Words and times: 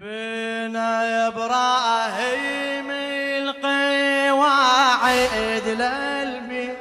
بنا 0.00 1.26
إبراهيم 1.28 2.90
القواعد 3.40 4.56
للبيت 5.66 6.78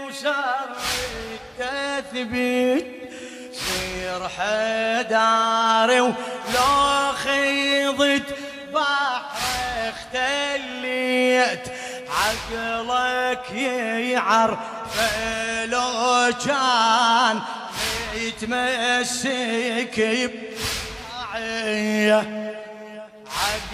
وسر 0.07 0.69
التثبيت 1.59 2.87
سير 3.75 4.29
حداري 4.29 6.01
ولو 6.01 7.11
خيضت 7.23 8.35
بحر 8.73 9.21
اختليت 9.89 11.67
عقلك 12.09 13.51
يعر 14.11 14.57
لو 15.65 16.33
كان 16.45 17.41
يتمسك 18.15 19.95
بضاعيه 21.33 22.19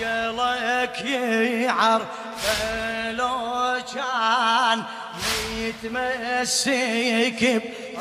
عقلك 0.01 1.01
يعر 1.05 2.01
لو 3.11 3.77
كان 3.95 4.83
يتمسك 5.57 7.41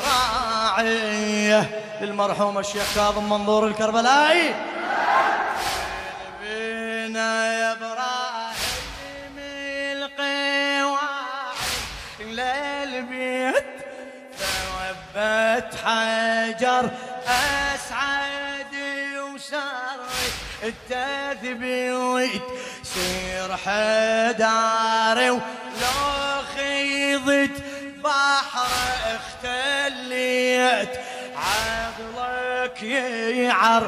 براعيه 0.01 1.81
للمرحوم 2.01 2.57
الشيخ 2.57 2.95
كاظم 2.95 3.29
منظور 3.29 3.67
الكربلائي. 3.67 4.55
بنا 6.41 7.53
يا 7.53 7.71
إبراهيم 7.71 9.37
القواعد 9.97 11.57
للبيت 12.21 13.65
ثوبت 14.39 15.75
حجر 15.85 16.89
أسعد 17.27 18.75
وسر 19.33 20.01
التثبيت 20.63 22.41
سير 22.83 23.57
حداري 23.57 25.29
ولو 25.29 25.41
خيضت 26.55 27.60
بحر 28.11 28.71
اختليت 29.15 30.93
عقلك 31.35 32.83
يعر. 32.83 33.85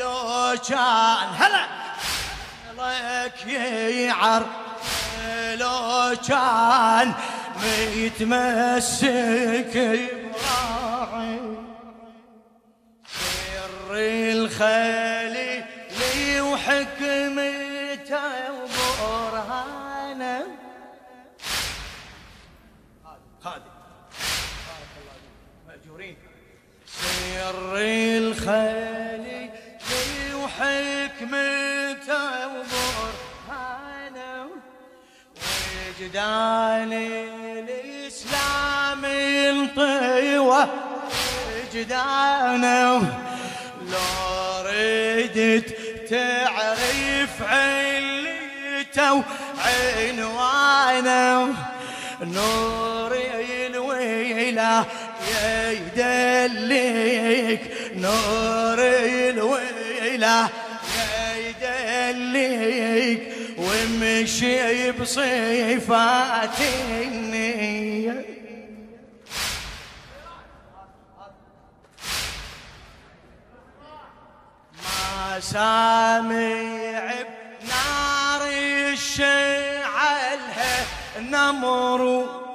لو 0.00 0.54
كان 0.68 1.28
هلا. 1.38 1.64
عقلك 2.78 3.46
يعر. 3.46 4.44
لو 5.54 6.16
كان 6.28 7.12
متمسك 7.96 9.74
براعي 10.34 11.40
سر 13.06 13.90
الخليل 14.36 15.64
وحكمته 16.40 16.95
سر 27.36 27.76
الخليل 27.76 29.50
وحكمته 30.34 32.46
وبرهانه 32.46 34.46
وجدان 36.00 36.92
الإسلام 36.92 39.04
انطوى 39.04 40.68
وجدانه 41.74 42.98
لو 43.92 44.62
ردت 44.66 45.68
تعرف 46.10 47.42
علته 47.42 49.22
وعنوانه 50.16 51.54
نور 52.22 53.16
الويلة 53.66 54.84
يدلك 55.96 57.12
نور 57.96 58.78
الويلة 58.78 60.48
يدلك 61.36 63.20
ومشي 63.58 64.92
بصفات 64.92 66.60
النية. 66.60 68.24
ما 74.82 75.40
سامع 75.40 77.04
بنار 77.60 78.42
الشعلها 78.92 80.74
نمرو 81.20 82.45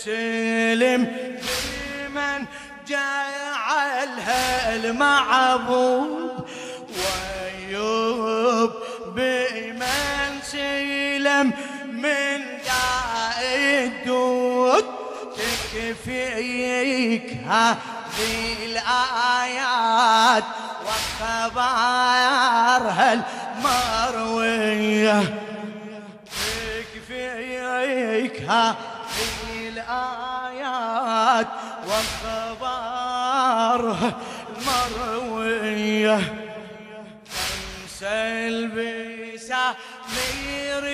وسلم 0.00 1.02
لمن 1.04 2.46
جعلها 2.88 4.76
المعبود 4.76 6.46
ويوب 6.88 8.72
بمن 9.06 10.40
سلم 10.42 11.52
من 11.92 12.38
داء 12.64 13.40
الدود 13.84 14.84
تكفيك 15.36 17.28
هذه 17.46 18.56
الآيات 18.64 20.44
وخبرها 20.86 22.32
المروية 23.60 25.20
تكفيك 27.06 28.36
هذه 28.48 28.89
الآيات 31.30 31.46
وخبرها 31.86 33.00
المروية 34.58 36.18
سلبسة 38.00 39.64
مير 40.08 40.84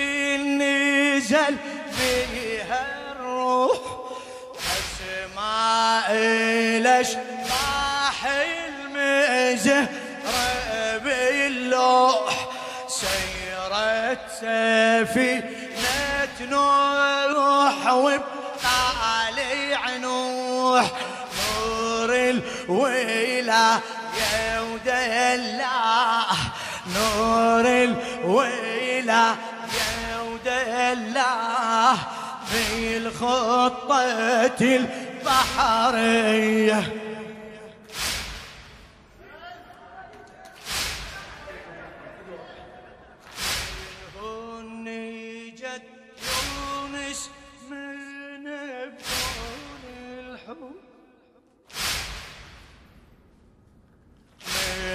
النزل 0.40 1.54
بها 1.98 2.82
الروح. 3.12 3.78
أسماء 4.56 6.06
الأشباح 6.78 8.18
المزهرة 8.26 9.88
باللوح 11.04 12.34
سيرت 12.88 14.24
سفينة 14.40 15.46
نوح 16.40 17.92
وبطالع 17.92 18.35
نوح 20.66 20.90
نور 21.38 22.10
الولاية 22.14 23.80
ودلاه 24.72 26.36
نور 26.94 27.66
الولاية 27.66 29.36
ودلاه 30.22 31.96
في 32.50 32.96
الخطة 32.96 34.86
البحرية. 35.24 37.05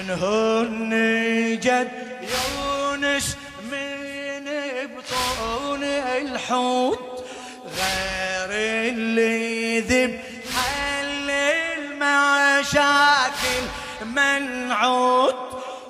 منهن 0.02 0.92
جد 1.64 1.92
يونس 2.22 3.38
من 3.72 4.46
بطون 4.98 5.84
الحوت 5.84 7.26
غير 7.66 8.50
اللي 8.94 9.80
ذب 9.80 10.20
حل 10.56 11.30
المشاكل 11.80 13.64
منعود 14.06 15.36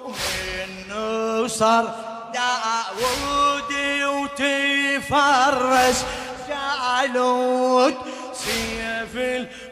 ومنه 0.06 1.48
صار 1.48 1.96
داود 2.34 3.74
وتفرس 4.04 6.06
جالوت 6.50 7.98
سيف 8.34 9.16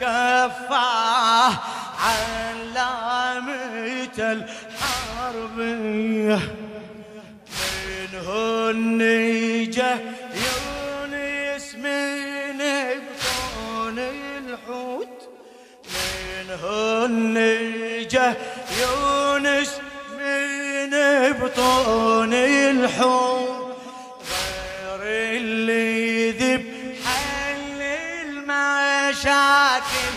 كفاه 0.00 1.52
علامة 2.00 3.54
الحربية. 5.38 6.38
منهن 8.12 9.00
جه 9.70 9.94
يونس 10.44 11.66
من 11.74 12.58
بطون 12.58 13.98
الحوت. 13.98 15.18
منهن 15.92 17.36
جه 18.10 18.28
يونس 18.80 19.72
من 20.90 21.32
بطون 21.32 22.34
الحوت 22.34 23.76
غير 24.30 25.36
اللي 25.36 26.30
ذب 26.30 26.64
حل 27.04 27.82
المشاكل. 28.22 30.12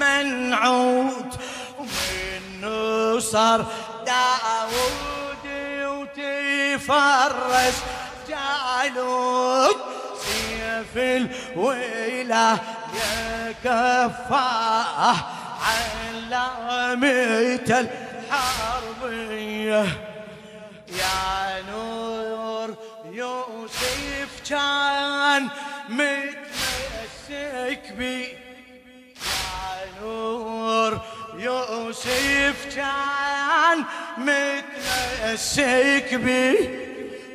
منعود 0.00 1.34
ومنه 1.78 3.18
صار 3.18 3.66
داود 4.06 5.44
وتفرس. 5.86 7.82
جالوت 8.28 9.76
سيف 10.20 10.94
الويلة 10.96 12.58
يا 12.94 13.54
كفاه 13.64 15.16
علامة 15.62 17.06
الحربية. 18.30 20.07
يا 20.98 21.62
نور 21.70 22.74
يوسف 23.12 24.30
كان 24.50 25.48
متمسك 25.88 27.82
بي. 27.98 28.22
يا 28.22 28.28
نور 30.02 31.00
يوسف 31.38 32.76
كان 32.76 33.84
متمسك 34.18 36.14
بي. 36.14 36.50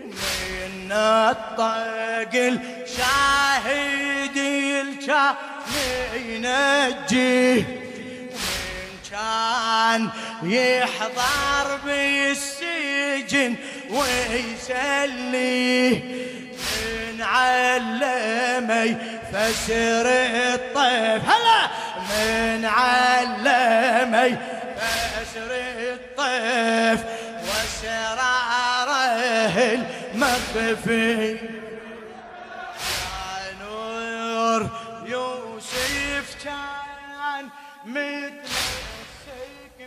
من 0.04 0.92
الطق 0.92 2.34
الشاهد 2.36 4.38
الكان 4.38 5.36
ينجيه 6.16 7.84
كان 9.14 10.10
يحضر 10.44 11.68
بالسجن 11.86 13.56
ويسليه 13.90 15.44
من 16.54 17.22
علمي 17.22 18.98
فسر 19.34 20.08
الطيف. 20.54 21.22
هلا! 21.30 21.62
من 22.10 22.66
علمي 22.66 24.38
فسر 24.78 25.52
الطيف 25.94 27.00
وسراره 27.44 28.98
المخفي 30.14 31.38
نور 33.62 34.62
يوسف 35.06 36.28
كان 36.44 37.46
متمسك 37.86 38.43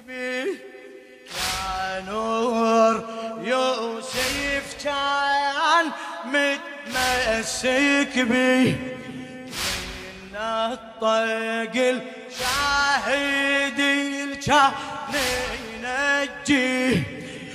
يا 0.08 2.00
نور 2.08 3.05
يوسف 3.43 4.76
كان 4.85 5.87
متمسك 6.25 8.19
به 8.19 8.76
من 10.32 10.37
الطق 10.37 11.76
الشاهد 11.76 13.81
الكان 13.81 14.73
ينجيه 15.75 17.03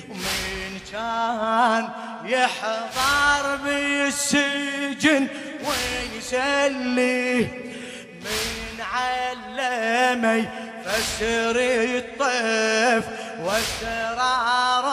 ومن 0.09 0.79
كان 0.91 1.89
يحضر 2.25 3.55
بالسجن 3.55 5.27
ويسليه 5.65 7.47
علمي 8.81 10.49
فسر 10.85 11.55
الطيف 11.95 13.05
واسراره 13.39 14.91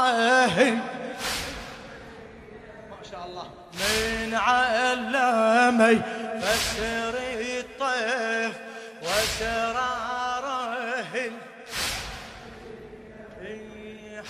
ما 2.90 3.00
شاء 3.10 3.24
الله. 3.26 3.46
من 3.74 4.34
علمي 4.34 6.02
فسر 6.42 7.14
الطيف 7.58 8.54
واسراره 9.02 9.98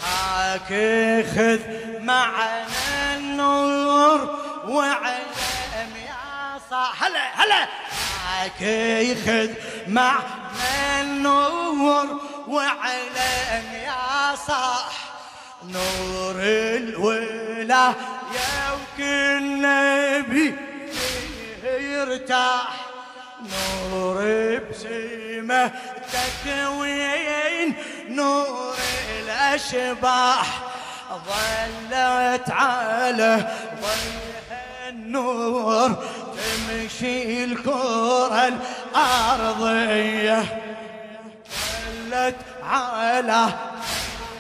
حاكي 0.03 1.23
خذ 1.23 1.61
معنا 2.01 3.17
النور 3.17 4.21
وعلم 4.69 5.93
يا 6.07 6.59
صاح. 6.71 7.05
هلا 7.05 7.25
هلا. 7.35 7.69
حاكي 8.39 9.15
خذ 9.15 9.51
معنا 9.89 11.01
النور 11.01 12.21
وعلم 12.49 13.67
يا 13.75 14.37
صاح. 14.47 14.93
نور 15.65 16.37
الولاية 16.43 17.95
وكل 18.75 19.63
نبي 19.63 20.55
يرتاح. 21.65 22.87
نور 23.43 24.17
بسمة 24.71 25.73
تكوين 26.13 27.75
نور 28.09 28.77
الأشباح. 29.19 30.61
ظلت 31.11 32.51
على 32.51 33.49
ضيها 33.83 34.89
النور 34.89 36.05
تمشي 36.69 37.45
الكرة 37.45 38.49
الأرضية 38.97 40.61
ظلت 41.51 42.37
على 42.63 43.49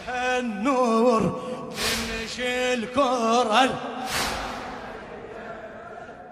النور 0.08 1.40
تمشي 1.70 2.75
الكرة 2.75 3.75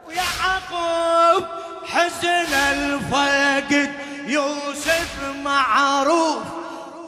ويعقوب 0.07 1.45
حزن 1.87 2.55
الفقد 2.55 3.93
يوسف 4.27 5.23
معروف 5.45 6.43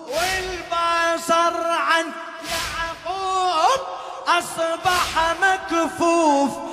والبصر 0.07 1.54
عن 1.66 2.04
يعقوب 2.50 3.80
أصبح 4.28 5.35
مكفوف. 5.42 6.68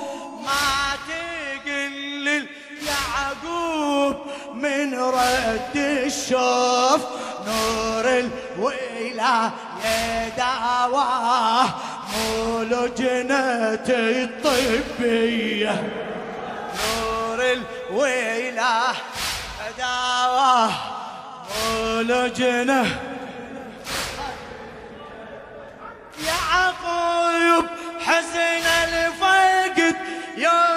من 4.56 4.94
رد 4.94 5.76
الشوف 5.76 7.00
نور 7.46 8.04
الويلة 8.58 9.50
دعواه 10.36 11.66
مو 12.12 12.62
لجنة 12.62 13.86
الطبية. 13.88 15.82
نور 16.76 17.40
الويلة 17.52 18.82
دعواه 19.78 20.70
مو 21.48 22.00
لجنة 22.00 23.00
يعقوب 26.26 27.66
حزن 28.06 28.66
الفقد 28.88 29.96
يوسف 30.36 30.75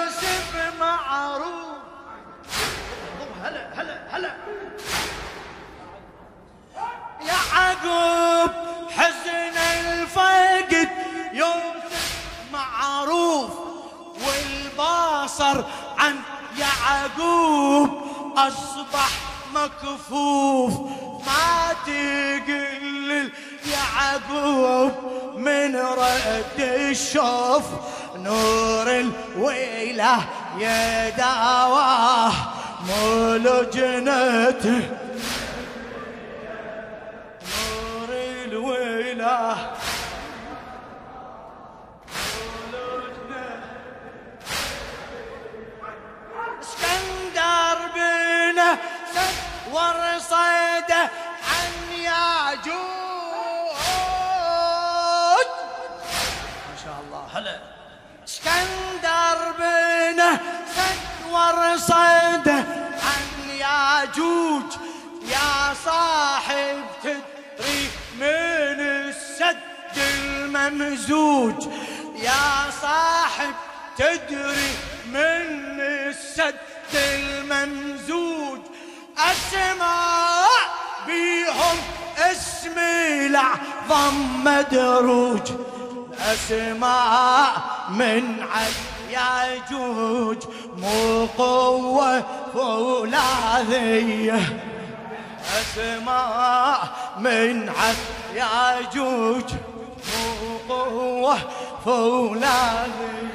يعقوب 7.84 8.50
حزن 8.90 9.56
الفقد 9.58 10.88
يوسف 11.32 12.16
معروف 12.52 13.50
والبصر 14.26 15.64
عن 15.98 16.16
يعقوب 16.58 17.90
أصبح 18.36 19.08
مكفوف. 19.54 20.72
ما 21.26 21.72
تقل 21.86 23.32
يعقوب 23.72 24.92
من 25.36 25.76
رد 25.76 26.60
الشوف 26.60 27.62
نور 28.16 28.90
الويلة 28.90 30.24
يداواه 30.58 32.32
مول 32.88 33.70
جنته 33.70 34.99
ورصيده 61.50 62.64
عن 63.06 63.50
ياجوج 63.58 64.70
يا 65.28 65.74
صاحب 65.84 66.84
تدري 67.02 67.88
من 68.18 68.80
السد 68.80 69.56
الممزوج. 69.96 71.66
يا 72.16 72.70
صاحب 72.82 73.54
تدري 73.98 74.70
من 75.06 75.80
السد 75.80 76.54
الممزوج. 76.94 78.60
أسمع 79.18 80.46
بيهم 81.06 81.76
اسم 82.18 82.78
الأعظم 82.78 84.44
مدروج. 84.44 85.50
أسمع 86.20 87.52
من 87.90 88.42
عد 88.42 88.72
ياجوج 89.10 90.38
مو 90.80 91.26
قوة 91.38 92.24
فولاذية 92.54 94.40
أسمع 95.60 96.82
من 97.18 97.68
عد 97.68 97.96
ياجوج 98.34 99.44
مو 100.16 100.74
قوة 100.74 101.38
فولاذية 101.84 103.30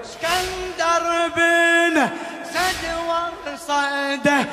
إسكندر 0.00 1.28
بن 1.36 2.08
سد 2.44 2.96
صيده 3.66 4.46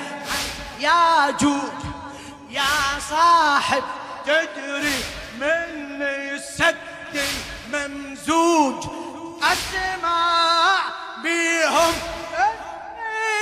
يا 0.79 1.31
جود 1.31 1.73
يا 2.49 2.99
صاحب 3.09 3.83
تدري 4.25 5.03
من 5.39 6.01
السد 6.01 6.75
الممزوج 7.73 8.83
اسمع 9.51 10.79
بيهم 11.23 11.93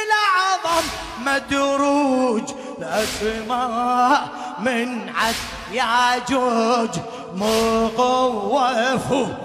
العظم 0.02 0.88
مدروج. 1.26 2.52
اسمع 2.82 4.22
من 4.60 5.10
عد 5.16 5.36
يا 5.72 6.18
جوج 6.30 6.90
مو 7.36 7.88
قوة 7.88 9.38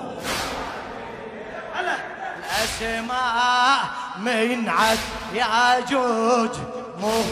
الأسماء 2.39 3.85
من 4.19 4.69
عد 4.69 4.99
ياجوج 5.35 6.51
مو 7.01 7.23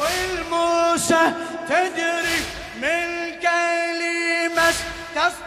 والموسى 0.00 1.32
تدري 1.68 2.38
من 2.76 3.32
كلمة 3.40 4.72
تصفى 5.14 5.42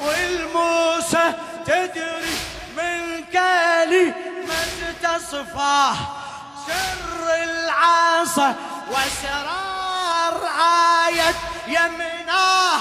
والموسى 0.00 1.32
تدري 1.66 2.36
من 2.76 3.24
كلمة 3.32 4.92
تصفى 5.02 5.92
سر 6.66 7.34
العصا 7.42 8.54
واسرار 8.90 9.60
آية 9.64 9.69
يمناه 11.70 12.80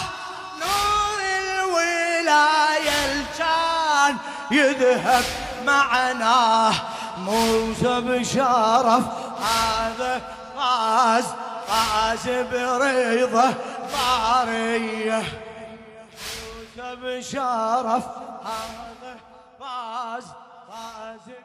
نور 0.60 1.20
الولاية 1.40 3.26
كان 3.38 4.18
يذهب 4.52 5.24
معناه 5.66 6.74
موسى 7.18 8.02
بشرف 8.02 9.04
هذا 9.44 10.22
غاز 10.58 11.26
غاز 11.70 12.30
بريضة 12.30 13.54
طارية 13.94 15.24
موسى 16.78 16.96
بشرف 17.04 18.04
هذا 18.46 19.16
غاز 19.62 20.26
غاز 20.70 21.36